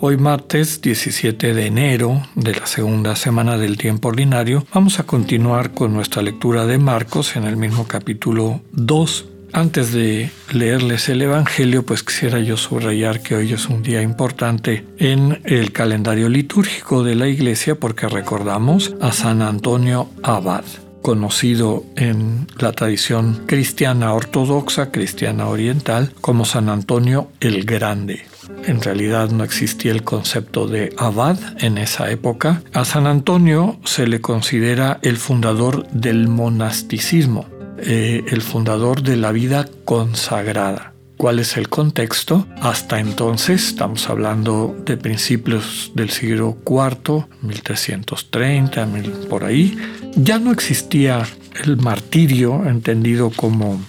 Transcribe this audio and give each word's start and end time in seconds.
Hoy 0.00 0.16
martes 0.16 0.80
17 0.80 1.54
de 1.54 1.66
enero 1.66 2.22
de 2.36 2.54
la 2.54 2.66
segunda 2.66 3.16
semana 3.16 3.58
del 3.58 3.76
tiempo 3.76 4.10
ordinario 4.10 4.64
vamos 4.72 5.00
a 5.00 5.02
continuar 5.02 5.72
con 5.72 5.92
nuestra 5.92 6.22
lectura 6.22 6.66
de 6.66 6.78
Marcos 6.78 7.34
en 7.34 7.42
el 7.42 7.56
mismo 7.56 7.88
capítulo 7.88 8.60
2. 8.70 9.24
Antes 9.52 9.92
de 9.92 10.30
leerles 10.52 11.08
el 11.08 11.22
Evangelio, 11.22 11.84
pues 11.84 12.04
quisiera 12.04 12.38
yo 12.38 12.56
subrayar 12.56 13.22
que 13.22 13.34
hoy 13.34 13.52
es 13.52 13.66
un 13.66 13.82
día 13.82 14.00
importante 14.00 14.86
en 14.98 15.40
el 15.44 15.72
calendario 15.72 16.28
litúrgico 16.28 17.02
de 17.02 17.16
la 17.16 17.26
Iglesia 17.26 17.74
porque 17.74 18.06
recordamos 18.06 18.94
a 19.00 19.10
San 19.10 19.42
Antonio 19.42 20.10
Abad 20.22 20.64
conocido 21.02 21.84
en 21.96 22.46
la 22.58 22.70
tradición 22.72 23.46
cristiana 23.46 24.12
ortodoxa, 24.12 24.92
cristiana 24.92 25.48
oriental, 25.48 26.12
como 26.20 26.44
San 26.44 26.68
Antonio 26.68 27.30
el 27.40 27.64
Grande. 27.64 28.27
En 28.68 28.82
realidad 28.82 29.30
no 29.30 29.44
existía 29.44 29.92
el 29.92 30.04
concepto 30.04 30.66
de 30.66 30.92
abad 30.98 31.38
en 31.56 31.78
esa 31.78 32.10
época. 32.10 32.62
A 32.74 32.84
San 32.84 33.06
Antonio 33.06 33.80
se 33.84 34.06
le 34.06 34.20
considera 34.20 34.98
el 35.00 35.16
fundador 35.16 35.88
del 35.88 36.28
monasticismo, 36.28 37.46
eh, 37.78 38.24
el 38.28 38.42
fundador 38.42 39.02
de 39.02 39.16
la 39.16 39.32
vida 39.32 39.66
consagrada. 39.86 40.92
¿Cuál 41.16 41.38
es 41.38 41.56
el 41.56 41.70
contexto? 41.70 42.46
Hasta 42.60 43.00
entonces, 43.00 43.68
estamos 43.68 44.06
hablando 44.10 44.76
de 44.84 44.98
principios 44.98 45.90
del 45.94 46.10
siglo 46.10 46.58
IV, 46.66 47.26
1330, 47.40 48.86
por 49.30 49.44
ahí, 49.44 49.78
ya 50.14 50.38
no 50.38 50.52
existía 50.52 51.26
el 51.64 51.78
martirio 51.78 52.68
entendido 52.68 53.30
como 53.30 53.80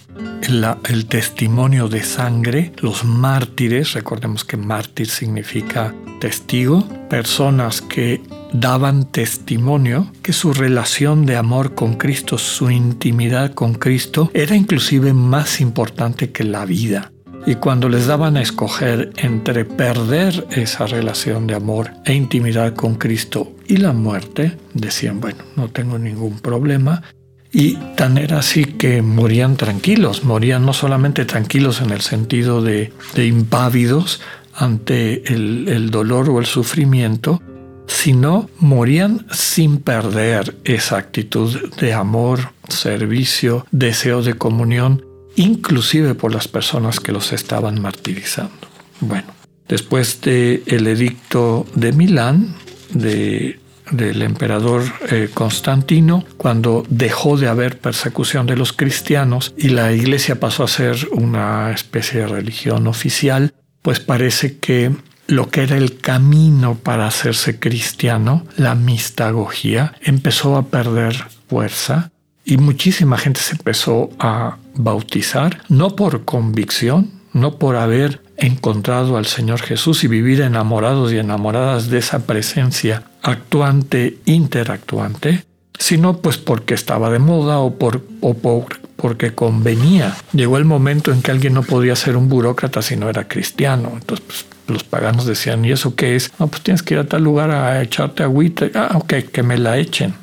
el 0.50 1.06
testimonio 1.06 1.90
de 1.90 2.02
sangre, 2.02 2.74
los 2.78 3.04
mártires, 3.04 3.94
recordemos 3.94 4.44
que 4.44 4.58
mártir 4.58 5.08
significa 5.08 5.94
testigo, 6.20 6.88
personas 7.08 7.82
que 7.82 8.22
daban 8.52 9.06
testimonio 9.06 10.12
que 10.24 10.34
su 10.34 10.52
relación 10.54 11.28
de 11.28 11.36
amor 11.36 11.76
con 11.76 11.94
Cristo, 11.96 12.40
su 12.40 12.72
intimidad 12.72 13.54
con 13.54 13.76
Cristo, 13.76 14.32
era 14.34 14.56
inclusive 14.56 15.14
más 15.14 15.62
importante 15.62 16.32
que 16.32 16.44
la 16.44 16.66
vida. 16.66 17.12
Y 17.46 17.56
cuando 17.56 17.88
les 17.88 18.08
daban 18.08 18.36
a 18.36 18.42
escoger 18.42 19.12
entre 19.18 19.66
perder 19.66 20.48
esa 20.50 20.88
relación 20.88 21.46
de 21.46 21.56
amor 21.56 21.92
e 22.06 22.14
intimidad 22.14 22.74
con 22.74 22.96
Cristo 22.96 23.54
y 23.68 23.78
la 23.78 23.94
muerte, 23.94 24.58
decían, 24.74 25.22
bueno, 25.22 25.44
no 25.56 25.70
tengo 25.70 26.00
ningún 26.00 26.40
problema, 26.40 27.04
y 27.52 27.76
tan 27.96 28.18
era 28.18 28.40
así 28.40 28.66
que 28.66 29.02
morían 29.02 29.58
tranquilos, 29.58 30.24
morían 30.24 30.66
no 30.66 30.74
solamente 30.74 31.26
tranquilos 31.26 31.82
en 31.82 31.90
el 31.90 32.02
sentido 32.02 32.62
de, 32.62 32.92
impávidos 33.18 34.22
ante 34.54 35.34
el, 35.34 35.90
dolor 35.90 36.30
o 36.30 36.40
el 36.40 36.46
sufrimiento, 36.46 37.42
sino 37.88 38.50
morían 38.60 39.26
sin 39.32 39.78
perder 39.78 40.58
esa 40.64 40.98
actitud 40.98 41.74
de 41.80 41.94
amor, 41.94 42.52
servicio, 42.68 43.66
deseo 43.72 44.22
de 44.22 44.36
comunión, 44.36 45.04
inclusive 45.36 46.14
por 46.14 46.34
las 46.34 46.48
personas 46.48 47.00
que 47.00 47.12
los 47.12 47.34
estaban 47.34 47.82
martirizando. 47.82 48.68
Bueno, 49.00 49.34
después 49.68 50.22
del 50.22 50.62
el 50.68 50.86
edicto 50.86 51.66
de 51.74 51.94
Milán, 51.94 52.54
de 52.94 53.60
del 53.92 54.22
emperador 54.22 54.84
eh, 55.10 55.30
Constantino, 55.34 56.26
cuando 56.38 56.86
dejó 56.90 57.38
de 57.38 57.48
haber 57.48 57.80
persecución 57.80 58.46
de 58.48 58.56
los 58.56 58.74
cristianos 58.74 59.54
y 59.58 59.70
la 59.70 59.92
iglesia 59.92 60.40
pasó 60.40 60.64
a 60.64 60.68
ser 60.68 61.08
una 61.12 61.72
especie 61.72 62.22
de 62.22 62.28
religión 62.28 62.88
oficial, 62.88 63.54
pues 63.82 64.00
parece 64.00 64.58
que 64.58 64.92
lo 65.28 65.50
que 65.50 65.64
era 65.64 65.78
el 65.78 65.98
camino 66.00 66.76
para 66.76 67.08
hacerse 67.08 67.60
cristiano, 67.60 68.46
la 68.58 68.76
mistagogía, 68.76 69.94
empezó 70.02 70.58
a 70.58 70.68
perder 70.68 71.16
fuerza 71.48 72.12
y 72.44 72.58
muchísima 72.58 73.18
gente 73.18 73.40
se 73.42 73.54
empezó 73.54 74.10
a 74.20 74.58
bautizar, 74.74 75.62
no 75.70 75.96
por 75.96 76.26
convicción, 76.26 77.12
no 77.32 77.60
por 77.60 77.76
haber 77.76 78.22
encontrado 78.38 79.18
al 79.18 79.28
Señor 79.28 79.62
Jesús 79.62 80.04
y 80.04 80.08
vivir 80.08 80.42
enamorados 80.42 81.14
y 81.14 81.18
enamoradas 81.18 81.90
de 81.90 82.00
esa 82.00 82.26
presencia 82.26 83.04
actuante, 83.22 84.18
interactuante, 84.26 85.46
sino 85.78 86.18
pues 86.18 86.38
porque 86.38 86.74
estaba 86.74 87.10
de 87.10 87.20
moda 87.20 87.60
o, 87.60 87.76
por, 87.76 88.06
o 88.22 88.34
por, 88.34 88.80
porque 88.96 89.34
convenía. 89.34 90.16
Llegó 90.34 90.58
el 90.58 90.66
momento 90.66 91.12
en 91.12 91.22
que 91.22 91.32
alguien 91.32 91.54
no 91.54 91.64
podía 91.64 91.96
ser 91.96 92.18
un 92.18 92.30
burócrata 92.30 92.82
si 92.82 92.96
no 92.96 93.10
era 93.10 93.28
cristiano. 93.28 93.92
Entonces 93.94 94.26
pues, 94.26 94.46
los 94.68 94.84
paganos 94.84 95.26
decían, 95.26 95.64
¿y 95.66 95.72
eso 95.72 95.96
qué 95.96 96.16
es? 96.16 96.32
No, 96.40 96.48
pues 96.48 96.62
tienes 96.62 96.84
que 96.84 96.94
ir 96.94 97.00
a 97.00 97.06
tal 97.06 97.24
lugar 97.24 97.52
a 97.52 97.82
echarte 97.82 98.24
agüita. 98.24 98.68
Ah, 98.76 98.92
ok, 98.96 99.14
que 99.32 99.44
me 99.44 99.58
la 99.58 99.78
echen. 99.78 100.14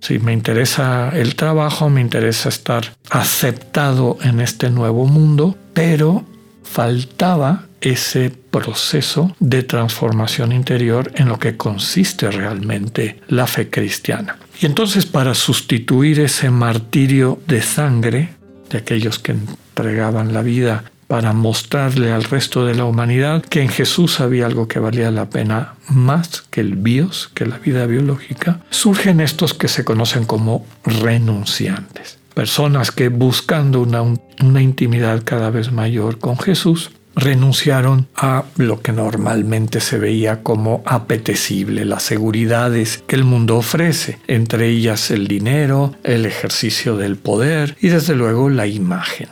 Si 0.00 0.18
me 0.18 0.32
interesa 0.32 1.10
el 1.14 1.34
trabajo, 1.34 1.90
me 1.90 2.00
interesa 2.00 2.48
estar 2.48 2.94
aceptado 3.10 4.18
en 4.22 4.40
este 4.40 4.70
nuevo 4.70 5.06
mundo, 5.06 5.56
pero 5.74 6.24
faltaba 6.62 7.66
ese 7.80 8.30
proceso 8.30 9.34
de 9.40 9.62
transformación 9.62 10.52
interior 10.52 11.10
en 11.14 11.28
lo 11.28 11.38
que 11.38 11.56
consiste 11.56 12.30
realmente 12.30 13.20
la 13.28 13.46
fe 13.46 13.70
cristiana. 13.70 14.38
Y 14.60 14.66
entonces 14.66 15.06
para 15.06 15.34
sustituir 15.34 16.20
ese 16.20 16.50
martirio 16.50 17.40
de 17.46 17.62
sangre 17.62 18.30
de 18.68 18.78
aquellos 18.78 19.18
que 19.18 19.32
entregaban 19.32 20.32
la 20.32 20.42
vida 20.42 20.84
para 21.08 21.32
mostrarle 21.32 22.12
al 22.12 22.22
resto 22.22 22.64
de 22.64 22.76
la 22.76 22.84
humanidad 22.84 23.42
que 23.42 23.62
en 23.62 23.68
Jesús 23.68 24.20
había 24.20 24.46
algo 24.46 24.68
que 24.68 24.78
valía 24.78 25.10
la 25.10 25.28
pena 25.28 25.74
más 25.88 26.42
que 26.50 26.60
el 26.60 26.76
bios, 26.76 27.30
que 27.34 27.46
la 27.46 27.58
vida 27.58 27.86
biológica, 27.86 28.60
surgen 28.70 29.20
estos 29.20 29.52
que 29.52 29.66
se 29.66 29.84
conocen 29.84 30.24
como 30.24 30.64
renunciantes 30.84 32.20
personas 32.34 32.90
que 32.90 33.08
buscando 33.08 33.80
una, 33.80 34.02
una 34.02 34.62
intimidad 34.62 35.22
cada 35.24 35.50
vez 35.50 35.72
mayor 35.72 36.18
con 36.18 36.38
Jesús, 36.38 36.90
renunciaron 37.20 38.08
a 38.16 38.44
lo 38.56 38.80
que 38.80 38.92
normalmente 38.92 39.80
se 39.80 39.98
veía 39.98 40.42
como 40.42 40.82
apetecible, 40.86 41.84
las 41.84 42.02
seguridades 42.02 43.02
que 43.06 43.16
el 43.16 43.24
mundo 43.24 43.56
ofrece, 43.56 44.18
entre 44.26 44.68
ellas 44.68 45.10
el 45.10 45.28
dinero, 45.28 45.94
el 46.02 46.26
ejercicio 46.26 46.96
del 46.96 47.16
poder 47.16 47.76
y 47.80 47.88
desde 47.88 48.14
luego 48.14 48.48
la 48.48 48.66
imagen. 48.66 49.28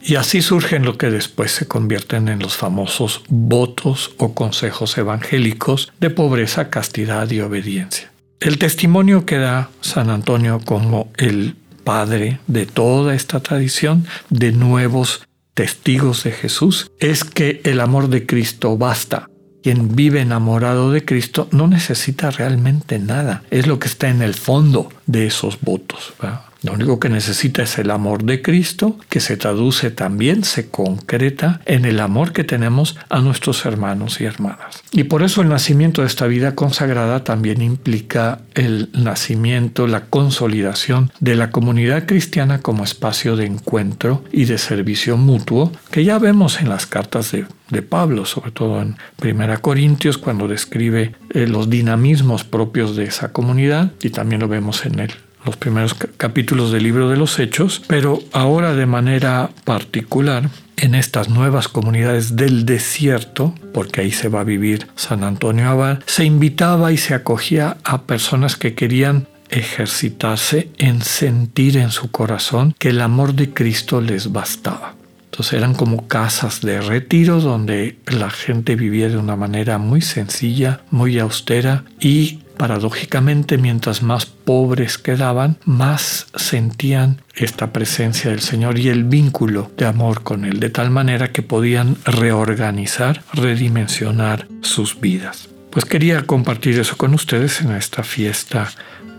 Y 0.00 0.16
así 0.16 0.42
surgen 0.42 0.84
lo 0.84 0.98
que 0.98 1.10
después 1.10 1.52
se 1.52 1.68
convierten 1.68 2.28
en 2.28 2.40
los 2.40 2.56
famosos 2.56 3.22
votos 3.28 4.12
o 4.18 4.34
consejos 4.34 4.98
evangélicos 4.98 5.92
de 6.00 6.10
pobreza, 6.10 6.70
castidad 6.70 7.30
y 7.30 7.40
obediencia. 7.40 8.10
El 8.40 8.58
testimonio 8.58 9.24
que 9.24 9.38
da 9.38 9.70
San 9.80 10.10
Antonio 10.10 10.60
como 10.64 11.12
el 11.16 11.54
padre 11.84 12.40
de 12.48 12.66
toda 12.66 13.14
esta 13.14 13.40
tradición 13.40 14.06
de 14.30 14.50
nuevos 14.50 15.22
testigos 15.54 16.24
de 16.24 16.32
Jesús 16.32 16.90
es 16.98 17.24
que 17.24 17.60
el 17.64 17.80
amor 17.80 18.08
de 18.08 18.26
Cristo 18.26 18.76
basta. 18.76 19.28
Quien 19.62 19.94
vive 19.94 20.20
enamorado 20.20 20.90
de 20.90 21.04
Cristo 21.04 21.48
no 21.52 21.68
necesita 21.68 22.30
realmente 22.30 22.98
nada. 22.98 23.44
Es 23.50 23.66
lo 23.68 23.78
que 23.78 23.86
está 23.86 24.08
en 24.08 24.20
el 24.20 24.34
fondo 24.34 24.88
de 25.06 25.26
esos 25.26 25.60
votos. 25.60 26.14
Lo 26.62 26.74
único 26.74 27.00
que 27.00 27.08
necesita 27.08 27.62
es 27.62 27.78
el 27.78 27.90
amor 27.90 28.24
de 28.24 28.40
Cristo, 28.40 28.96
que 29.08 29.20
se 29.20 29.36
traduce 29.36 29.90
también, 29.90 30.44
se 30.44 30.68
concreta 30.68 31.60
en 31.64 31.84
el 31.84 31.98
amor 31.98 32.32
que 32.32 32.44
tenemos 32.44 32.96
a 33.08 33.20
nuestros 33.20 33.64
hermanos 33.64 34.20
y 34.20 34.24
hermanas. 34.24 34.82
Y 34.92 35.04
por 35.04 35.22
eso 35.22 35.42
el 35.42 35.48
nacimiento 35.48 36.02
de 36.02 36.06
esta 36.06 36.26
vida 36.26 36.54
consagrada 36.54 37.24
también 37.24 37.62
implica 37.62 38.40
el 38.54 38.90
nacimiento, 38.92 39.86
la 39.86 40.06
consolidación 40.06 41.10
de 41.18 41.34
la 41.34 41.50
comunidad 41.50 42.06
cristiana 42.06 42.60
como 42.60 42.84
espacio 42.84 43.36
de 43.36 43.46
encuentro 43.46 44.24
y 44.30 44.44
de 44.44 44.58
servicio 44.58 45.16
mutuo, 45.16 45.72
que 45.90 46.04
ya 46.04 46.18
vemos 46.18 46.60
en 46.60 46.68
las 46.68 46.86
cartas 46.86 47.32
de, 47.32 47.46
Pablo, 47.82 48.26
sobre 48.26 48.50
todo 48.50 48.82
en 48.82 48.96
Primera 49.16 49.56
Corintios, 49.56 50.18
cuando 50.18 50.46
describe 50.46 51.14
eh, 51.30 51.46
los 51.46 51.70
dinamismos 51.70 52.44
propios 52.44 52.96
de 52.96 53.04
esa 53.04 53.32
comunidad, 53.32 53.92
y 54.02 54.10
también 54.10 54.42
lo 54.42 54.48
vemos 54.48 54.84
en 54.84 54.98
el 55.00 55.12
los 55.44 55.56
primeros 55.56 55.94
capítulos 56.16 56.72
del 56.72 56.84
libro 56.84 57.08
de 57.08 57.16
los 57.16 57.38
Hechos, 57.38 57.82
pero 57.86 58.20
ahora 58.32 58.74
de 58.74 58.86
manera 58.86 59.50
particular 59.64 60.50
en 60.76 60.94
estas 60.94 61.28
nuevas 61.28 61.68
comunidades 61.68 62.36
del 62.36 62.66
desierto, 62.66 63.54
porque 63.72 64.00
ahí 64.00 64.10
se 64.10 64.28
va 64.28 64.40
a 64.40 64.44
vivir 64.44 64.88
San 64.96 65.22
Antonio 65.24 65.68
Abad, 65.68 66.00
se 66.06 66.24
invitaba 66.24 66.92
y 66.92 66.96
se 66.96 67.14
acogía 67.14 67.76
a 67.84 68.02
personas 68.02 68.56
que 68.56 68.74
querían 68.74 69.28
ejercitarse 69.48 70.70
en 70.78 71.02
sentir 71.02 71.76
en 71.76 71.90
su 71.90 72.10
corazón 72.10 72.74
que 72.78 72.88
el 72.88 73.00
amor 73.00 73.34
de 73.34 73.52
Cristo 73.52 74.00
les 74.00 74.32
bastaba. 74.32 74.94
Entonces 75.32 75.54
eran 75.54 75.74
como 75.74 76.08
casas 76.08 76.60
de 76.60 76.80
retiro 76.80 77.40
donde 77.40 77.96
la 78.06 78.28
gente 78.28 78.76
vivía 78.76 79.08
de 79.08 79.16
una 79.16 79.36
manera 79.36 79.78
muy 79.78 80.02
sencilla, 80.02 80.80
muy 80.90 81.18
austera 81.18 81.84
y 82.00 82.40
paradójicamente 82.56 83.58
mientras 83.58 84.02
más 84.02 84.26
pobres 84.26 84.98
quedaban, 84.98 85.58
más 85.64 86.26
sentían 86.34 87.22
esta 87.34 87.72
presencia 87.72 88.30
del 88.30 88.40
Señor 88.40 88.78
y 88.78 88.88
el 88.88 89.04
vínculo 89.04 89.70
de 89.76 89.86
amor 89.86 90.22
con 90.22 90.44
Él, 90.44 90.60
de 90.60 90.70
tal 90.70 90.90
manera 90.90 91.32
que 91.32 91.42
podían 91.42 91.96
reorganizar, 92.04 93.22
redimensionar 93.32 94.48
sus 94.60 95.00
vidas. 95.00 95.48
Pues 95.70 95.84
quería 95.84 96.22
compartir 96.22 96.78
eso 96.78 96.96
con 96.96 97.14
ustedes 97.14 97.62
en 97.62 97.72
esta 97.72 98.02
fiesta 98.02 98.70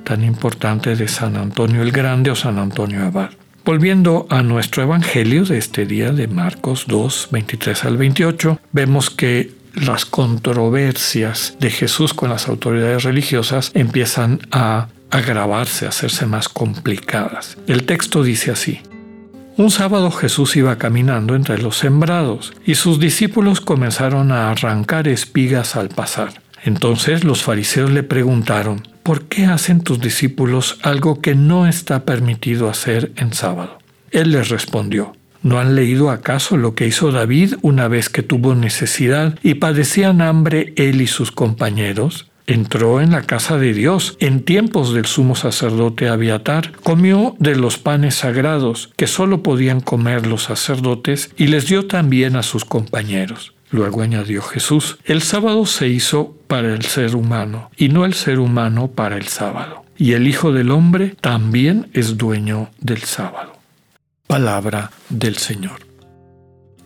tan 0.03 0.24
importante 0.24 0.95
de 0.95 1.07
San 1.07 1.36
Antonio 1.36 1.81
el 1.81 1.91
Grande 1.91 2.31
o 2.31 2.36
San 2.36 2.59
Antonio 2.59 3.06
Abad. 3.06 3.31
Volviendo 3.65 4.27
a 4.29 4.44
nuestro 4.44 4.83
Evangelio 4.83 5.45
de 5.45 5.57
este 5.57 5.86
día 5.86 6.12
de 6.12 6.27
Marcos 6.27 6.83
2, 6.88 7.29
23 7.31 7.86
al 7.86 7.97
28, 7.97 8.59
vemos 8.74 9.09
que 9.09 9.51
las 9.74 10.06
controversias 10.06 11.56
de 11.60 11.70
Jesús 11.70 12.14
con 12.14 12.30
las 12.30 12.48
autoridades 12.48 13.04
religiosas 13.04 13.72
empiezan 13.74 14.40
a 14.52 14.88
agravarse, 15.10 15.86
a 15.86 15.90
hacerse 15.90 16.25
más 16.25 16.50
complicadas. 16.50 17.58
El 17.68 17.86
texto 17.86 18.24
dice 18.24 18.52
así. 18.52 18.81
Un 19.56 19.70
sábado 19.70 20.10
Jesús 20.10 20.56
iba 20.56 20.80
caminando 20.80 21.36
entre 21.36 21.62
los 21.62 21.78
sembrados 21.78 22.54
y 22.66 22.74
sus 22.75 23.00
discípulos 23.00 23.62
comenzaron 23.62 24.31
a 24.31 24.50
arrancar 24.50 25.08
espigas 25.08 25.75
al 25.75 25.90
pasar. 25.90 26.42
Entonces 26.64 27.24
los 27.24 27.44
fariseos 27.44 27.92
le 27.92 28.02
preguntaron, 28.02 28.88
¿por 29.04 29.25
qué 29.25 29.46
hacen 29.46 29.81
tus 29.81 30.00
discípulos 30.00 30.80
algo 30.81 31.22
que 31.22 31.36
no 31.36 31.68
está 31.68 32.04
permitido 32.04 32.68
hacer 32.68 33.12
en 33.16 33.34
sábado? 33.34 33.78
Él 34.10 34.31
les 34.31 34.50
respondió, 34.50 35.16
¿no 35.44 35.60
han 35.60 35.75
leído 35.75 36.10
acaso 36.10 36.57
lo 36.57 36.74
que 36.74 36.88
hizo 36.88 37.12
David 37.12 37.56
una 37.62 37.88
vez 37.88 38.10
que 38.10 38.24
tuvo 38.24 38.56
necesidad 38.56 39.38
y 39.44 39.56
padecían 39.56 40.22
hambre 40.22 40.74
él 40.78 41.01
y 41.01 41.07
sus 41.07 41.31
compañeros? 41.31 42.28
Entró 42.45 43.00
en 43.00 43.12
la 43.12 43.22
casa 43.22 43.57
de 43.57 43.74
Dios 43.74 44.18
en 44.19 44.44
tiempos 44.44 44.94
del 44.94 45.06
sumo 45.06 45.36
sacerdote 45.36 46.10
Abiatar, 46.10 46.74
comió 46.84 47.36
de 47.40 47.56
los 47.56 47.78
panes 47.78 48.16
sagrados 48.16 48.92
que 48.98 49.07
sólo 49.07 49.44
podían 49.44 49.80
comer 49.80 50.28
los 50.28 50.44
sacerdotes 50.44 51.31
y 51.38 51.48
les 51.48 51.68
dio 51.68 51.88
también 51.88 52.36
a 52.36 52.44
sus 52.44 52.66
compañeros. 52.66 53.54
Luego 53.72 54.01
añadió 54.01 54.42
Jesús, 54.42 54.98
el 55.06 55.22
sábado 55.22 55.66
se 55.66 55.88
hizo 55.88 56.36
para 56.48 56.74
el 56.74 56.84
ser 56.84 57.16
humano 57.16 57.72
y 57.78 57.89
no 57.89 58.06
el 58.06 58.13
ser 58.13 58.39
humano 58.39 58.89
para 58.89 59.18
el 59.18 59.28
sábado. 59.28 59.84
Y 59.98 60.13
el 60.13 60.28
Hijo 60.28 60.51
del 60.51 60.69
Hombre 60.69 61.16
también 61.22 61.89
es 61.94 62.18
dueño 62.18 62.69
del 62.80 63.01
sábado. 63.01 63.62
Palabra 64.33 64.89
del 65.09 65.38
Señor. 65.38 65.85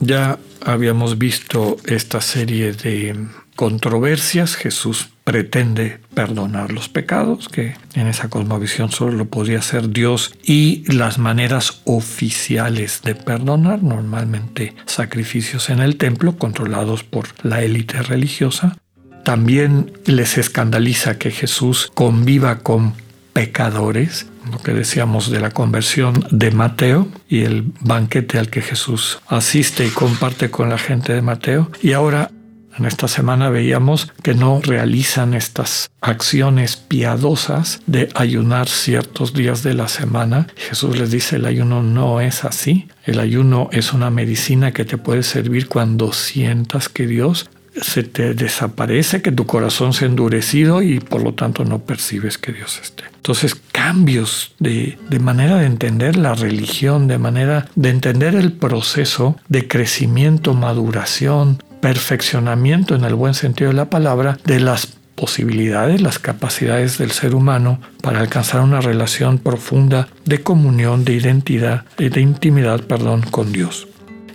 Ya 0.01 0.37
habíamos 0.65 1.17
visto 1.17 1.77
esta 1.85 2.19
serie 2.19 2.73
de 2.73 3.15
controversias. 3.55 4.57
Jesús 4.57 5.07
pretende 5.23 6.01
perdonar 6.13 6.73
los 6.73 6.89
pecados, 6.89 7.47
que 7.47 7.77
en 7.93 8.07
esa 8.07 8.27
cosmovisión 8.27 8.91
solo 8.91 9.13
lo 9.13 9.29
podía 9.29 9.59
hacer 9.59 9.91
Dios, 9.91 10.33
y 10.43 10.83
las 10.91 11.19
maneras 11.19 11.83
oficiales 11.85 13.01
de 13.03 13.15
perdonar, 13.15 13.81
normalmente 13.81 14.75
sacrificios 14.85 15.69
en 15.69 15.79
el 15.79 15.95
templo 15.95 16.37
controlados 16.37 17.05
por 17.05 17.29
la 17.43 17.63
élite 17.63 18.01
religiosa. 18.01 18.77
También 19.23 19.93
les 20.03 20.37
escandaliza 20.37 21.17
que 21.17 21.31
Jesús 21.31 21.89
conviva 21.93 22.59
con 22.59 22.93
pecadores, 23.31 24.25
lo 24.51 24.59
que 24.59 24.73
decíamos 24.73 25.29
de 25.29 25.39
la 25.39 25.51
conversión 25.51 26.25
de 26.31 26.51
Mateo 26.51 27.07
y 27.27 27.43
el 27.43 27.71
banquete 27.81 28.39
al 28.39 28.49
que 28.49 28.61
Jesús 28.61 29.19
asiste 29.27 29.85
y 29.85 29.89
comparte 29.89 30.49
con 30.49 30.69
la 30.69 30.77
gente 30.77 31.13
de 31.13 31.21
Mateo. 31.21 31.71
Y 31.81 31.93
ahora 31.93 32.31
en 32.77 32.85
esta 32.85 33.07
semana 33.07 33.49
veíamos 33.49 34.11
que 34.21 34.35
no 34.35 34.61
realizan 34.61 35.33
estas 35.33 35.89
acciones 35.99 36.75
piadosas 36.75 37.81
de 37.87 38.09
ayunar 38.13 38.67
ciertos 38.67 39.33
días 39.33 39.63
de 39.63 39.73
la 39.73 39.87
semana. 39.87 40.47
Jesús 40.55 40.97
les 40.97 41.09
dice, 41.09 41.37
el 41.37 41.45
ayuno 41.45 41.81
no 41.81 42.21
es 42.21 42.45
así. 42.45 42.87
El 43.03 43.19
ayuno 43.19 43.69
es 43.71 43.93
una 43.93 44.11
medicina 44.11 44.73
que 44.73 44.85
te 44.85 44.97
puede 44.97 45.23
servir 45.23 45.67
cuando 45.67 46.13
sientas 46.13 46.87
que 46.87 47.07
Dios 47.07 47.49
se 47.81 48.03
te 48.03 48.33
desaparece, 48.33 49.21
que 49.21 49.31
tu 49.31 49.45
corazón 49.45 49.93
se 49.93 50.05
ha 50.05 50.07
endurecido 50.07 50.81
y 50.81 50.99
por 50.99 51.23
lo 51.23 51.33
tanto 51.33 51.65
no 51.65 51.79
percibes 51.79 52.37
que 52.37 52.53
Dios 52.53 52.79
esté. 52.81 53.03
Entonces, 53.15 53.55
cambios 53.71 54.53
de, 54.59 54.97
de, 55.09 55.19
manera 55.19 55.57
de 55.57 55.65
entender 55.65 56.17
la 56.17 56.33
religión, 56.33 57.07
de 57.07 57.17
manera 57.17 57.67
de 57.75 57.89
entender 57.89 58.35
el 58.35 58.53
proceso 58.53 59.37
de 59.49 59.67
crecimiento, 59.67 60.53
maduración, 60.53 61.61
perfeccionamiento 61.81 62.95
en 62.95 63.03
el 63.03 63.15
buen 63.15 63.33
sentido 63.33 63.69
de 63.69 63.75
la 63.75 63.89
palabra 63.89 64.37
de 64.45 64.59
las 64.59 64.97
posibilidades, 65.17 65.99
las 65.99 66.19
capacidades 66.19 66.99
del 66.99 67.11
ser 67.11 67.33
humano 67.33 67.81
para 68.01 68.19
alcanzar 68.19 68.61
una 68.61 68.81
relación 68.81 69.39
profunda 69.39 70.07
de 70.25 70.41
comunión, 70.41 71.03
de 71.03 71.13
identidad, 71.13 71.85
de 71.97 72.21
intimidad, 72.21 72.81
perdón, 72.81 73.21
con 73.21 73.51
Dios. 73.51 73.86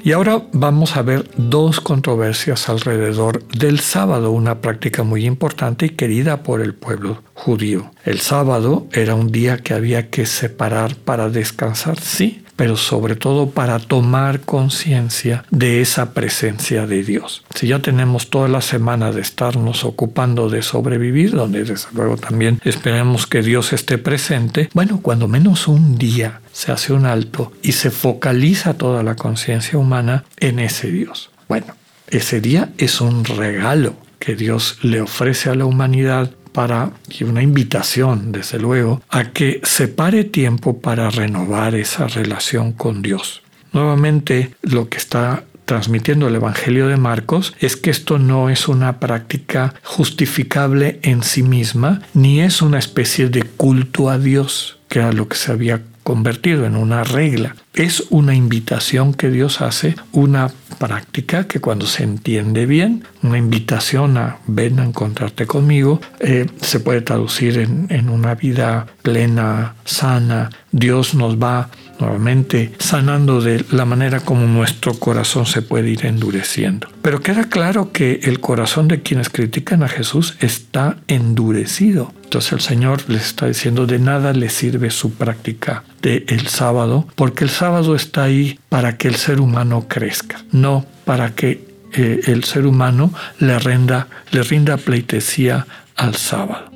Y 0.04 0.10
ahora 0.10 0.42
vamos 0.52 0.96
a 0.96 1.02
ver 1.02 1.30
dos 1.36 1.80
controversias 1.80 2.68
alrededor 2.68 3.46
del 3.50 3.78
sábado, 3.78 4.32
una 4.32 4.60
práctica 4.60 5.04
muy 5.04 5.26
importante 5.26 5.86
y 5.86 5.90
querida 5.90 6.42
por 6.42 6.60
el 6.60 6.74
pueblo 6.74 7.22
judío. 7.34 7.92
El 8.04 8.18
sábado 8.18 8.88
era 8.90 9.14
un 9.14 9.30
día 9.30 9.58
que 9.58 9.74
había 9.74 10.10
que 10.10 10.26
separar 10.26 10.96
para 10.96 11.28
descansar, 11.28 12.00
sí, 12.00 12.41
pero 12.56 12.76
sobre 12.76 13.16
todo 13.16 13.50
para 13.50 13.78
tomar 13.78 14.40
conciencia 14.40 15.44
de 15.50 15.80
esa 15.80 16.14
presencia 16.14 16.86
de 16.86 17.02
Dios. 17.02 17.44
Si 17.54 17.68
ya 17.68 17.80
tenemos 17.80 18.30
toda 18.30 18.48
la 18.48 18.60
semana 18.60 19.12
de 19.12 19.20
estarnos 19.20 19.84
ocupando 19.84 20.48
de 20.48 20.62
sobrevivir, 20.62 21.32
donde 21.32 21.64
desde 21.64 21.88
luego 21.94 22.16
también 22.16 22.60
esperemos 22.64 23.26
que 23.26 23.42
Dios 23.42 23.72
esté 23.72 23.98
presente, 23.98 24.68
bueno, 24.74 25.00
cuando 25.02 25.28
menos 25.28 25.68
un 25.68 25.96
día 25.98 26.40
se 26.52 26.72
hace 26.72 26.92
un 26.92 27.06
alto 27.06 27.52
y 27.62 27.72
se 27.72 27.90
focaliza 27.90 28.74
toda 28.74 29.02
la 29.02 29.16
conciencia 29.16 29.78
humana 29.78 30.24
en 30.38 30.58
ese 30.58 30.90
Dios. 30.90 31.30
Bueno, 31.48 31.74
ese 32.08 32.40
día 32.40 32.70
es 32.78 33.00
un 33.00 33.24
regalo 33.24 33.94
que 34.18 34.36
Dios 34.36 34.78
le 34.82 35.00
ofrece 35.00 35.50
a 35.50 35.54
la 35.54 35.64
humanidad 35.64 36.30
para, 36.52 36.92
y 37.08 37.24
una 37.24 37.42
invitación, 37.42 38.32
desde 38.32 38.58
luego, 38.58 39.02
a 39.08 39.30
que 39.30 39.60
separe 39.62 40.24
tiempo 40.24 40.80
para 40.80 41.10
renovar 41.10 41.74
esa 41.74 42.06
relación 42.06 42.72
con 42.72 43.02
Dios. 43.02 43.42
Nuevamente, 43.72 44.54
lo 44.62 44.88
que 44.88 44.98
está 44.98 45.44
transmitiendo 45.64 46.28
el 46.28 46.34
Evangelio 46.34 46.88
de 46.88 46.96
Marcos 46.96 47.54
es 47.60 47.76
que 47.76 47.90
esto 47.90 48.18
no 48.18 48.50
es 48.50 48.68
una 48.68 49.00
práctica 49.00 49.74
justificable 49.82 50.98
en 51.02 51.22
sí 51.22 51.42
misma, 51.42 52.02
ni 52.14 52.40
es 52.40 52.62
una 52.62 52.78
especie 52.78 53.28
de 53.28 53.42
culto 53.42 54.10
a 54.10 54.18
Dios, 54.18 54.78
que 54.88 54.98
era 54.98 55.12
lo 55.12 55.28
que 55.28 55.36
se 55.36 55.52
había 55.52 55.80
convertido 56.02 56.66
en 56.66 56.76
una 56.76 57.04
regla. 57.04 57.56
Es 57.74 58.04
una 58.10 58.34
invitación 58.34 59.14
que 59.14 59.30
Dios 59.30 59.60
hace, 59.60 59.94
una 60.12 60.50
práctica 60.78 61.46
que 61.46 61.60
cuando 61.60 61.86
se 61.86 62.02
entiende 62.02 62.66
bien, 62.66 63.04
una 63.22 63.38
invitación 63.38 64.18
a 64.18 64.38
ven 64.46 64.80
a 64.80 64.84
encontrarte 64.84 65.46
conmigo, 65.46 66.00
eh, 66.20 66.46
se 66.60 66.80
puede 66.80 67.00
traducir 67.00 67.58
en, 67.58 67.86
en 67.90 68.08
una 68.08 68.34
vida 68.34 68.86
plena, 69.02 69.74
sana. 69.84 70.50
Dios 70.70 71.14
nos 71.14 71.36
va 71.36 71.70
nuevamente 72.02 72.72
sanando 72.78 73.40
de 73.40 73.64
la 73.70 73.84
manera 73.84 74.20
como 74.20 74.46
nuestro 74.46 74.94
corazón 74.94 75.46
se 75.46 75.62
puede 75.62 75.90
ir 75.90 76.04
endureciendo. 76.06 76.88
Pero 77.00 77.20
queda 77.20 77.44
claro 77.44 77.92
que 77.92 78.20
el 78.24 78.40
corazón 78.40 78.88
de 78.88 79.02
quienes 79.02 79.30
critican 79.30 79.82
a 79.82 79.88
Jesús 79.88 80.36
está 80.40 80.98
endurecido. 81.08 82.12
Entonces 82.24 82.52
el 82.52 82.60
Señor 82.60 83.08
les 83.08 83.22
está 83.22 83.46
diciendo 83.46 83.86
de 83.86 83.98
nada 83.98 84.32
le 84.32 84.48
sirve 84.48 84.90
su 84.90 85.12
práctica 85.12 85.84
del 86.00 86.24
el 86.28 86.46
sábado, 86.48 87.06
porque 87.14 87.44
el 87.44 87.50
sábado 87.50 87.94
está 87.94 88.24
ahí 88.24 88.58
para 88.68 88.96
que 88.96 89.08
el 89.08 89.16
ser 89.16 89.40
humano 89.40 89.86
crezca, 89.88 90.42
no 90.50 90.86
para 91.04 91.34
que 91.34 91.72
eh, 91.92 92.20
el 92.26 92.44
ser 92.44 92.66
humano 92.66 93.12
le 93.38 93.58
le 93.58 94.42
rinda 94.42 94.76
pleitesía 94.78 95.66
al 95.96 96.14
sábado. 96.14 96.71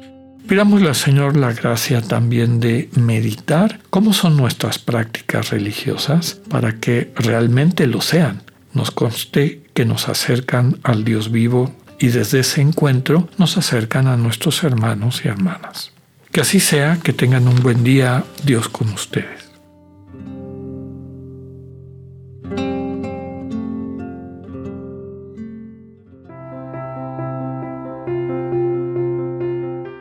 Pidámosle 0.48 0.88
al 0.88 0.94
Señor 0.94 1.36
la 1.36 1.52
gracia 1.52 2.00
también 2.02 2.60
de 2.60 2.88
meditar 2.94 3.80
cómo 3.90 4.12
son 4.12 4.36
nuestras 4.36 4.78
prácticas 4.78 5.50
religiosas 5.50 6.40
para 6.48 6.76
que 6.76 7.12
realmente 7.16 7.88
lo 7.88 8.00
sean. 8.00 8.42
Nos 8.72 8.92
conste 8.92 9.62
que 9.74 9.84
nos 9.84 10.08
acercan 10.08 10.78
al 10.84 11.04
Dios 11.04 11.32
vivo 11.32 11.74
y 11.98 12.08
desde 12.08 12.40
ese 12.40 12.60
encuentro 12.60 13.28
nos 13.38 13.56
acercan 13.56 14.06
a 14.06 14.16
nuestros 14.16 14.62
hermanos 14.62 15.22
y 15.24 15.28
hermanas. 15.28 15.92
Que 16.30 16.42
así 16.42 16.60
sea, 16.60 17.00
que 17.02 17.12
tengan 17.12 17.48
un 17.48 17.60
buen 17.62 17.82
día, 17.82 18.22
Dios 18.44 18.68
con 18.68 18.88
ustedes. 18.92 19.45